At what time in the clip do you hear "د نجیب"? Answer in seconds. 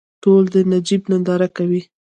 0.53-1.01